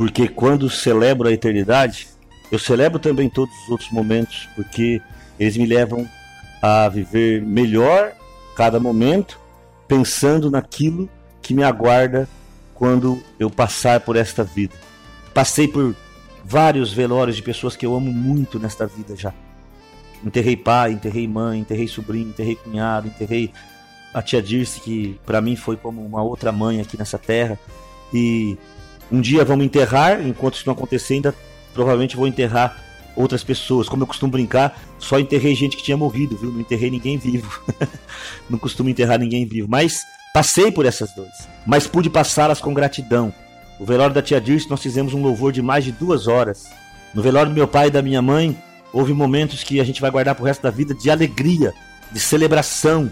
[0.01, 2.09] Porque quando celebro a eternidade,
[2.51, 4.99] eu celebro também todos os outros momentos, porque
[5.39, 6.09] eles me levam
[6.63, 8.15] a viver melhor
[8.57, 9.39] cada momento,
[9.87, 11.07] pensando naquilo
[11.43, 12.27] que me aguarda
[12.75, 14.73] quando eu passar por esta vida.
[15.35, 15.95] Passei por
[16.43, 19.35] vários velórios de pessoas que eu amo muito nesta vida já.
[20.25, 23.53] Enterrei pai, enterrei mãe, enterrei sobrinho, enterrei cunhado, enterrei
[24.15, 27.59] a tia Dirce, que para mim foi como uma outra mãe aqui nessa terra.
[28.15, 28.57] E
[29.11, 31.35] um dia vamos enterrar, enquanto isso não acontecer, ainda
[31.75, 32.77] provavelmente vou enterrar
[33.17, 33.89] outras pessoas.
[33.89, 36.51] Como eu costumo brincar, só enterrei gente que tinha morrido, viu?
[36.51, 37.63] Não enterrei ninguém vivo.
[38.49, 39.69] não costumo enterrar ninguém vivo.
[39.69, 41.49] Mas passei por essas dores.
[41.67, 43.33] Mas pude passá-las com gratidão.
[43.79, 46.69] O velório da tia Dirce nós fizemos um louvor de mais de duas horas.
[47.15, 48.57] No velório do meu pai e da minha mãe,
[48.93, 51.73] houve momentos que a gente vai guardar pro resto da vida de alegria,
[52.13, 53.11] de celebração,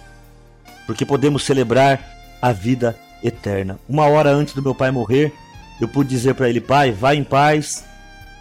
[0.86, 2.00] porque podemos celebrar
[2.40, 3.78] a vida eterna.
[3.88, 5.32] Uma hora antes do meu pai morrer,
[5.80, 7.84] eu pude dizer para ele, pai, vai em paz,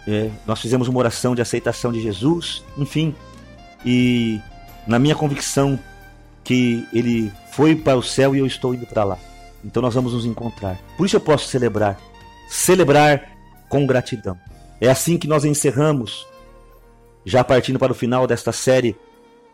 [0.06, 3.14] é, nós fizemos uma oração de aceitação de Jesus, enfim,
[3.84, 4.40] e
[4.86, 5.78] na minha convicção
[6.42, 9.18] que ele foi para o céu e eu estou indo para lá.
[9.64, 10.78] Então nós vamos nos encontrar.
[10.96, 12.00] Por isso eu posso celebrar,
[12.48, 13.36] celebrar
[13.68, 14.38] com gratidão.
[14.80, 16.26] É assim que nós encerramos,
[17.24, 18.96] já partindo para o final desta série,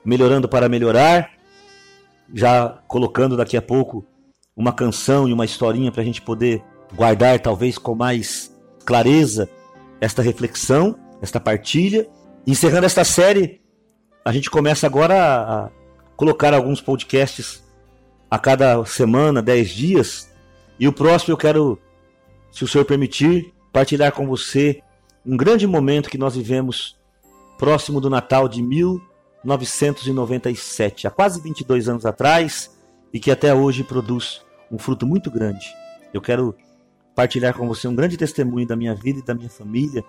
[0.04, 1.30] melhorando para melhorar,
[2.32, 4.06] já colocando daqui a pouco
[4.56, 6.62] uma canção e uma historinha para a gente poder
[6.94, 8.54] guardar talvez com mais
[8.84, 9.48] clareza
[10.00, 12.08] esta reflexão, esta partilha.
[12.46, 13.60] Encerrando esta série,
[14.24, 15.68] a gente começa agora a
[16.16, 17.62] colocar alguns podcasts
[18.30, 20.30] a cada semana, 10 dias.
[20.78, 21.76] E o próximo eu quero,
[22.50, 24.82] se o Senhor permitir, partilhar com você
[25.26, 26.98] um grande momento que nós vivemos
[27.58, 32.76] próximo do Natal de 1997, há quase 22 anos atrás,
[33.12, 35.66] e que até hoje produz um fruto muito grande.
[36.12, 36.54] Eu quero
[37.14, 40.04] partilhar com você um grande testemunho da minha vida e da minha família,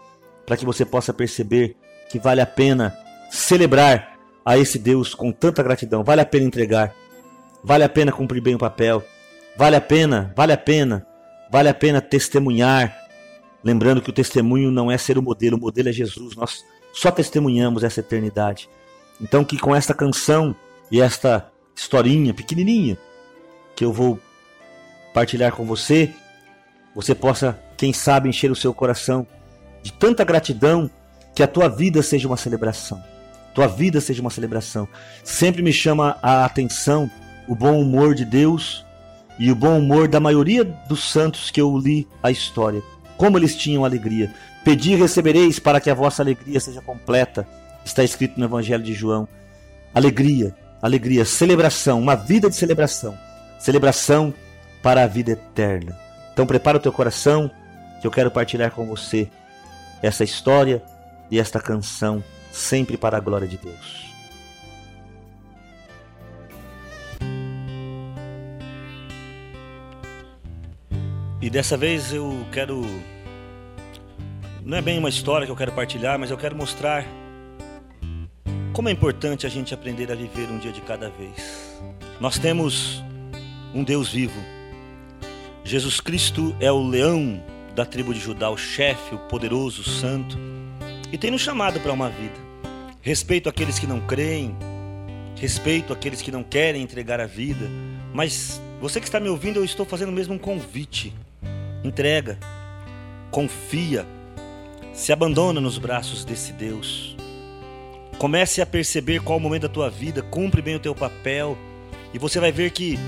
[0.45, 1.75] para que você possa perceber
[2.09, 2.95] que vale a pena
[3.29, 6.93] celebrar a esse Deus com tanta gratidão, vale a pena entregar,
[7.63, 9.03] vale a pena cumprir bem o papel,
[9.57, 11.05] vale a pena, vale a pena,
[11.51, 12.95] vale a pena testemunhar.
[13.63, 16.35] Lembrando que o testemunho não é ser o modelo, o modelo é Jesus.
[16.35, 16.63] Nós
[16.93, 18.69] só testemunhamos essa eternidade.
[19.19, 20.55] Então que com esta canção
[20.91, 22.97] e esta historinha pequenininha
[23.75, 24.19] que eu vou
[25.13, 26.13] partilhar com você,
[26.95, 29.27] você possa, quem sabe, encher o seu coração
[29.84, 30.89] de tanta gratidão
[31.36, 33.03] que a tua vida seja uma celebração.
[33.53, 34.88] Tua vida seja uma celebração.
[35.23, 37.12] Sempre me chama a atenção
[37.47, 38.86] o bom humor de Deus
[39.38, 42.81] e o bom humor da maioria dos santos que eu li a história.
[43.17, 44.34] Como eles tinham alegria.
[44.63, 47.47] Pedi e recebereis para que a vossa alegria seja completa.
[47.84, 49.27] Está escrito no Evangelho de João.
[49.93, 53.17] Alegria, alegria, celebração, uma vida de celebração.
[53.60, 54.34] Celebração
[54.81, 56.04] para a vida eterna.
[56.35, 57.49] Então prepara o teu coração,
[58.01, 59.31] que eu quero partilhar com você
[60.03, 60.83] essa história
[61.31, 62.21] e esta canção,
[62.51, 64.13] sempre para a glória de Deus.
[71.41, 72.81] E dessa vez eu quero.
[74.61, 77.05] Não é bem uma história que eu quero partilhar, mas eu quero mostrar
[78.73, 81.79] como é importante a gente aprender a viver um dia de cada vez.
[82.19, 83.01] Nós temos
[83.73, 84.37] um Deus vivo.
[85.65, 90.38] Jesus Cristo é o leão da tribo de Judá, o chefe, o poderoso, o santo,
[91.12, 92.36] e tem nos chamado para uma vida.
[93.01, 94.56] Respeito aqueles que não creem,
[95.36, 97.67] respeito aqueles que não querem entregar a vida,
[98.13, 101.12] mas você que está me ouvindo, eu estou fazendo mesmo um convite.
[101.84, 102.38] Entrega,
[103.32, 104.06] confia,
[104.93, 107.17] se abandona nos braços desse Deus.
[108.19, 111.58] Comece a perceber qual o momento da tua vida, cumpre bem o teu papel
[112.13, 112.99] e você vai ver que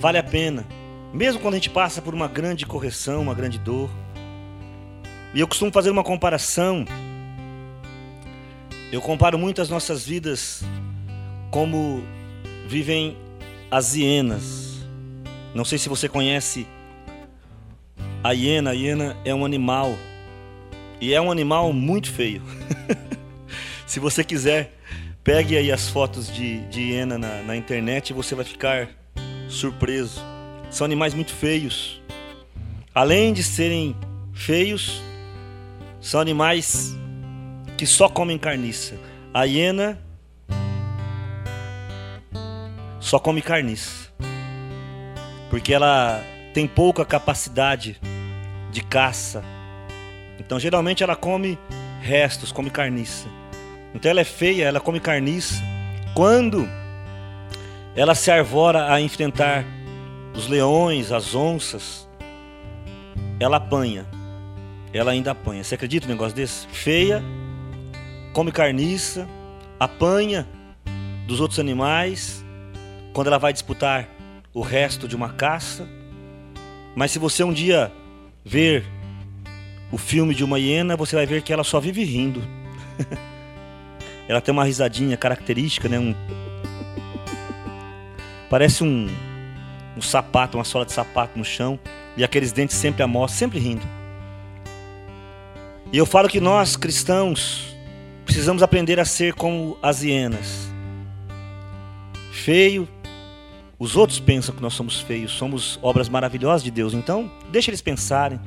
[0.00, 0.66] vale a pena,
[1.12, 3.90] mesmo quando a gente passa por uma grande correção, uma grande dor.
[5.34, 6.84] E eu costumo fazer uma comparação.
[8.90, 10.62] Eu comparo muito as nossas vidas
[11.50, 12.02] como
[12.66, 13.16] vivem
[13.70, 14.86] as hienas.
[15.54, 16.66] Não sei se você conhece
[18.24, 18.70] a hiena.
[18.70, 19.96] A hiena é um animal
[21.00, 22.42] e é um animal muito feio.
[23.86, 24.72] se você quiser,
[25.22, 28.88] pegue aí as fotos de, de hiena na, na internet e você vai ficar
[29.48, 30.31] surpreso.
[30.72, 32.00] São animais muito feios.
[32.94, 33.94] Além de serem
[34.32, 35.02] feios,
[36.00, 36.96] são animais
[37.76, 38.96] que só comem carniça.
[39.34, 39.98] A hiena
[42.98, 44.10] só come carniça.
[45.50, 48.00] Porque ela tem pouca capacidade
[48.70, 49.44] de caça.
[50.40, 51.58] Então geralmente ela come
[52.00, 53.28] restos, come carniça.
[53.94, 55.62] Então ela é feia, ela come carniça.
[56.14, 56.66] Quando
[57.94, 59.66] ela se arvora a enfrentar
[60.34, 62.08] os leões, as onças,
[63.38, 64.06] ela apanha
[64.92, 65.64] ela ainda apanha.
[65.64, 66.66] Você acredita no negócio desse?
[66.68, 67.22] Feia,
[68.32, 69.26] come carniça,
[69.80, 70.46] apanha
[71.26, 72.44] dos outros animais
[73.12, 74.08] quando ela vai disputar
[74.52, 75.88] o resto de uma caça.
[76.94, 77.90] Mas se você um dia
[78.44, 78.84] ver
[79.90, 82.42] o filme de uma hiena, você vai ver que ela só vive rindo.
[84.28, 85.98] ela tem uma risadinha característica, né?
[85.98, 86.14] Um...
[88.50, 89.08] Parece um,
[90.02, 91.78] um sapato, uma sola de sapato no chão.
[92.16, 93.86] E aqueles dentes sempre amostram, sempre rindo.
[95.92, 97.76] E eu falo que nós, cristãos,
[98.24, 100.70] precisamos aprender a ser como as hienas.
[102.32, 102.88] Feio,
[103.78, 107.82] os outros pensam que nós somos feios, somos obras maravilhosas de Deus, então deixa eles
[107.82, 108.40] pensarem.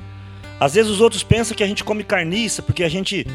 [0.58, 3.26] Às vezes os outros pensam que a gente come carniça porque a gente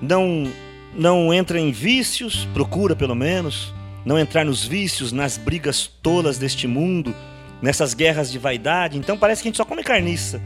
[0.00, 0.50] não
[0.94, 3.72] não entra em vícios, procura pelo menos
[4.06, 7.12] não entrar nos vícios, nas brigas tolas deste mundo,
[7.60, 8.96] nessas guerras de vaidade.
[8.96, 10.40] Então parece que a gente só come carniça.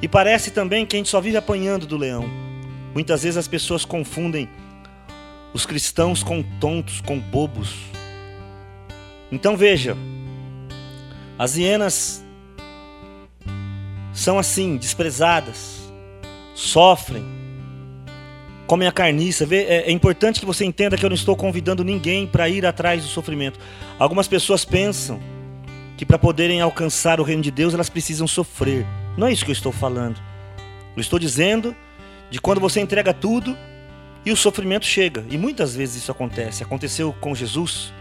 [0.00, 2.24] E parece também que a gente só vive apanhando do leão.
[2.94, 4.48] Muitas vezes as pessoas confundem
[5.52, 7.74] os cristãos com tontos, com bobos.
[9.30, 9.94] Então veja,
[11.38, 12.24] as hienas
[14.14, 15.92] são assim, desprezadas,
[16.54, 17.35] sofrem,
[18.66, 19.46] comem a carniça.
[19.50, 23.02] É, é importante que você entenda que eu não estou convidando ninguém para ir atrás
[23.02, 23.58] do sofrimento.
[23.98, 25.20] Algumas pessoas pensam
[25.96, 28.86] que para poderem alcançar o reino de Deus elas precisam sofrer.
[29.16, 30.20] Não é isso que eu estou falando.
[30.94, 31.74] Eu estou dizendo
[32.30, 33.56] de quando você entrega tudo
[34.24, 35.24] e o sofrimento chega.
[35.30, 36.62] E muitas vezes isso acontece.
[36.62, 37.92] Aconteceu com Jesus,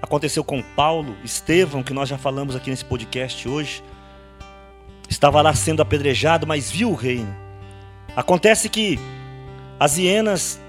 [0.00, 3.82] aconteceu com Paulo, Estevão, que nós já falamos aqui nesse podcast hoje.
[5.08, 7.34] Estava lá sendo apedrejado, mas viu o reino.
[8.16, 8.98] Acontece que
[9.78, 10.60] As hienas,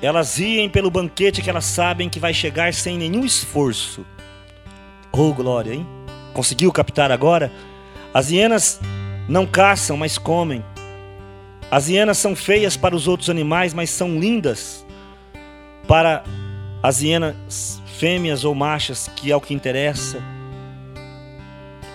[0.00, 4.04] elas riem pelo banquete que elas sabem que vai chegar sem nenhum esforço.
[5.12, 5.86] Oh, glória, hein?
[6.32, 7.52] Conseguiu captar agora?
[8.14, 8.80] As hienas
[9.28, 10.64] não caçam, mas comem.
[11.70, 14.84] As hienas são feias para os outros animais, mas são lindas
[15.86, 16.24] para
[16.82, 20.22] as hienas fêmeas ou machas, que é o que interessa.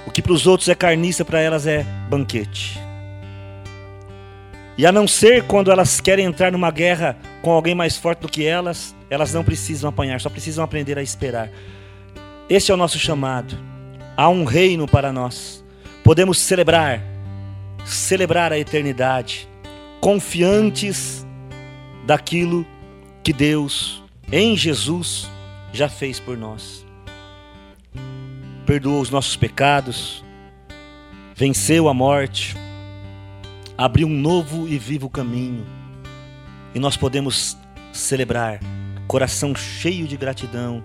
[0.06, 2.85] O que para os outros é carniça, para elas é banquete.
[4.78, 8.30] E a não ser quando elas querem entrar numa guerra com alguém mais forte do
[8.30, 11.50] que elas, elas não precisam apanhar, só precisam aprender a esperar.
[12.50, 13.58] Este é o nosso chamado.
[14.18, 15.64] Há um reino para nós.
[16.04, 17.02] Podemos celebrar,
[17.86, 19.48] celebrar a eternidade
[20.02, 21.26] confiantes
[22.06, 22.66] daquilo
[23.24, 25.28] que Deus, em Jesus,
[25.74, 26.86] já fez por nós.
[28.66, 30.24] Perdoou os nossos pecados,
[31.36, 32.56] venceu a morte,
[33.78, 35.66] abriu um novo e vivo caminho,
[36.74, 37.58] e nós podemos
[37.92, 38.60] celebrar,
[39.08, 40.84] coração cheio de gratidão,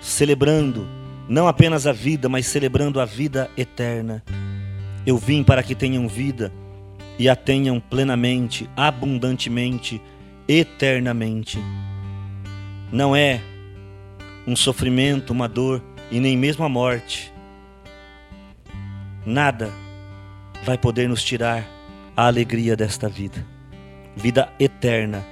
[0.00, 0.86] celebrando
[1.28, 4.22] não apenas a vida, mas celebrando a vida eterna.
[5.04, 6.52] Eu vim para que tenham vida
[7.18, 10.00] e a tenham plenamente, abundantemente,
[10.46, 11.58] eternamente.
[12.90, 13.40] Não é
[14.46, 17.32] um sofrimento, uma dor e nem mesmo a morte.
[19.26, 19.70] Nada
[20.64, 21.77] vai poder nos tirar
[22.18, 23.46] a alegria desta vida,
[24.16, 25.24] vida eterna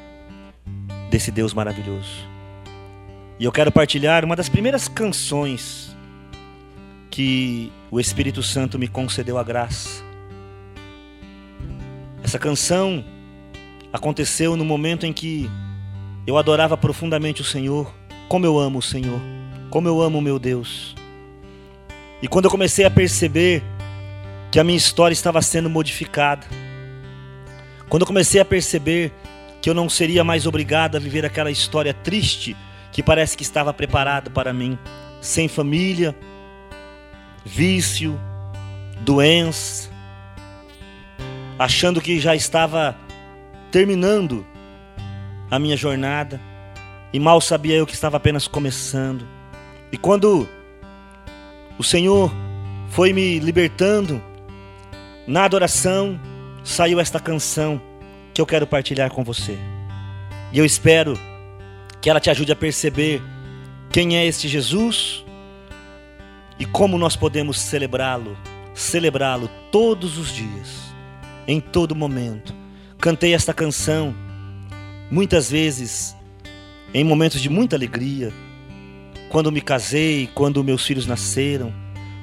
[1.11, 2.25] desse Deus maravilhoso.
[3.40, 5.94] E eu quero partilhar uma das primeiras canções
[7.11, 10.07] que o Espírito Santo me concedeu a graça
[12.27, 13.05] essa canção
[13.92, 15.49] aconteceu no momento em que
[16.27, 17.94] eu adorava profundamente o Senhor,
[18.29, 19.20] como eu amo o Senhor,
[19.70, 20.92] como eu amo o meu Deus.
[22.20, 23.62] E quando eu comecei a perceber
[24.51, 26.44] que a minha história estava sendo modificada,
[27.88, 29.12] quando eu comecei a perceber
[29.61, 32.57] que eu não seria mais obrigado a viver aquela história triste
[32.92, 34.79] que parece que estava preparada para mim,
[35.20, 36.16] sem família,
[37.44, 38.18] vício,
[39.01, 39.90] doença,
[41.59, 42.96] achando que já estava
[43.70, 44.46] terminando
[45.51, 46.40] a minha jornada,
[47.12, 49.27] e mal sabia eu que estava apenas começando.
[49.92, 50.49] E quando
[51.79, 52.33] o Senhor
[52.90, 54.22] foi me libertando,
[55.27, 56.18] na adoração
[56.67, 57.81] saiu esta canção
[58.35, 59.57] que eu quero partilhar com você.
[60.53, 61.17] E eu espero
[62.03, 63.23] que ela te ajude a perceber
[63.93, 65.25] quem é este Jesus
[66.59, 68.37] e como nós podemos celebrá-lo,
[68.75, 70.93] celebrá-lo todos os dias
[71.47, 72.53] em todo momento.
[72.99, 74.13] Cantei esta canção
[75.09, 76.17] muitas vezes
[76.93, 78.33] em momentos de muita alegria,
[79.29, 81.73] quando me casei, quando meus filhos nasceram.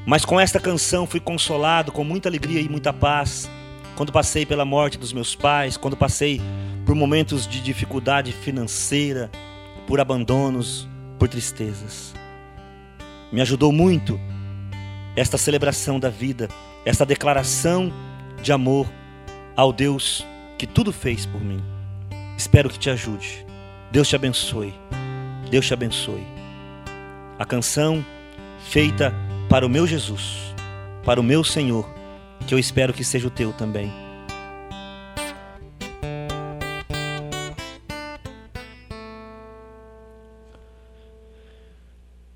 [0.05, 3.49] Mas com esta canção fui consolado com muita alegria e muita paz.
[3.95, 6.41] Quando passei pela morte dos meus pais, quando passei
[6.85, 9.29] por momentos de dificuldade financeira,
[9.87, 10.87] por abandonos,
[11.19, 12.13] por tristezas.
[13.31, 14.19] Me ajudou muito
[15.15, 16.49] esta celebração da vida,
[16.85, 17.91] esta declaração
[18.41, 18.87] de amor
[19.55, 20.25] ao Deus
[20.57, 21.61] que tudo fez por mim.
[22.37, 23.45] Espero que te ajude.
[23.91, 24.73] Deus te abençoe.
[25.49, 26.25] Deus te abençoe.
[27.37, 28.03] A canção
[28.59, 29.13] feita
[29.49, 30.53] para o meu Jesus,
[31.03, 31.87] para o meu Senhor,
[32.43, 33.91] que eu espero que seja o teu também.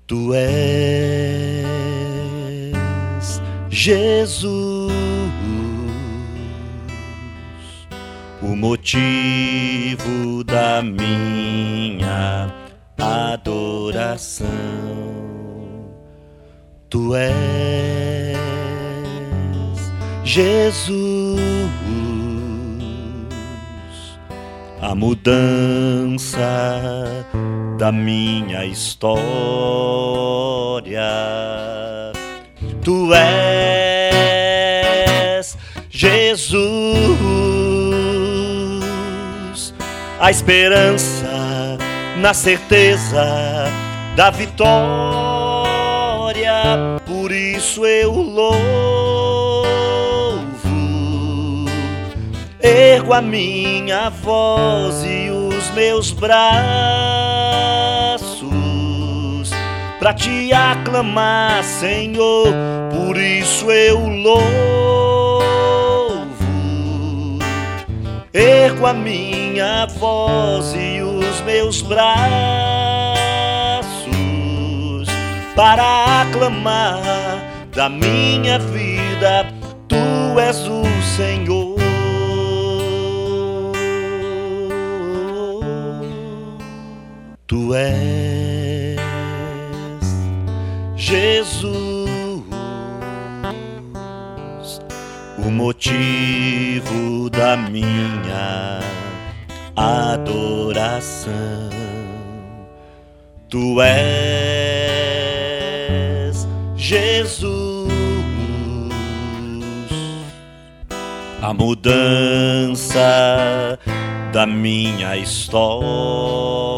[0.06, 1.18] Tu és
[3.68, 4.92] Jesus
[8.40, 12.52] o motivo da minha
[12.98, 14.48] adoração.
[16.88, 18.07] Tu és
[20.28, 21.40] Jesus,
[24.82, 26.38] a mudança
[27.78, 29.22] da minha história.
[32.84, 33.48] Tu és
[35.88, 37.08] Jesus
[40.20, 41.78] a esperança
[42.18, 43.64] na certeza
[44.14, 44.58] da vitória.
[47.06, 48.97] Por isso eu louvo,
[52.68, 56.38] ergo a minha voz e os meus braços
[59.98, 62.52] para te aclamar, Senhor.
[62.92, 64.44] Por isso eu louvo,
[68.32, 72.28] ergo a minha voz e os meus braços
[75.56, 77.42] para aclamar
[77.74, 79.46] da minha vida,
[79.88, 80.82] tu és o
[81.16, 81.67] Senhor.
[87.48, 89.00] Tu és
[90.94, 91.72] Jesus,
[95.38, 98.80] o motivo da minha
[99.74, 101.32] adoração.
[103.48, 103.96] Tu és
[106.76, 107.88] Jesus,
[111.40, 113.00] a mudança
[114.34, 116.77] da minha história.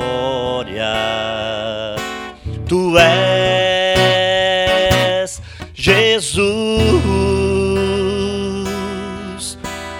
[2.68, 4.10] Tu és
[5.74, 6.38] Jesus,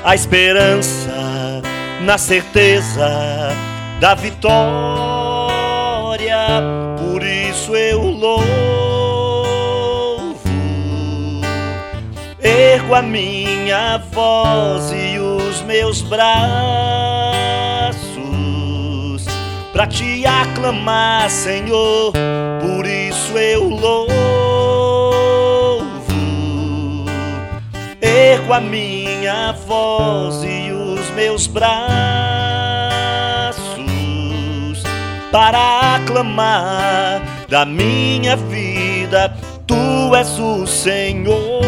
[0.04, 1.62] a esperança
[2.02, 3.08] na certeza
[4.00, 4.40] da vitória.
[6.98, 8.46] Por isso eu louvo,
[12.42, 17.19] ergo a minha voz e os meus braços
[19.72, 22.12] para te aclamar, Senhor.
[22.60, 24.14] Por isso eu louvo,
[28.00, 31.80] ergo a minha voz e os meus braços
[35.30, 39.34] para aclamar da minha vida.
[39.66, 41.60] Tu és o Senhor.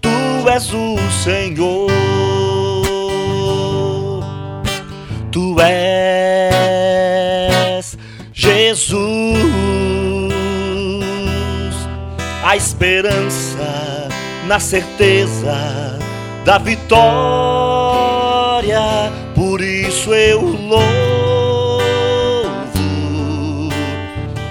[0.00, 1.95] Tu és o Senhor.
[5.60, 6.66] És
[8.32, 8.98] Jesus,
[12.44, 14.08] a esperança
[14.46, 15.98] na certeza
[16.44, 18.06] da vitória.
[19.34, 20.86] Por isso eu louvo,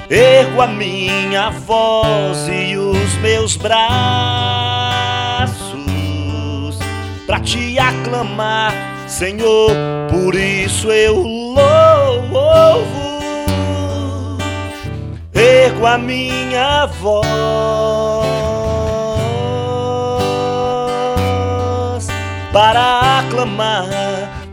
[0.09, 3.85] ergo a minha voz e os meus braços
[7.25, 8.73] para te aclamar,
[9.07, 9.71] Senhor.
[10.09, 12.85] Por isso eu louvo,
[15.33, 18.25] ergo a minha voz
[22.51, 23.87] para aclamar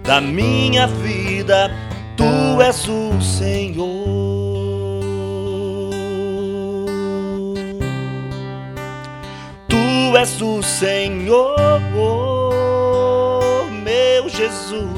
[0.03, 1.71] da minha vida.
[2.17, 4.03] Tu és o Senhor.
[9.69, 11.57] Tu és o Senhor,
[14.33, 14.89] Jesus.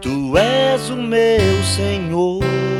[0.00, 2.71] Tu és o meu Senhor.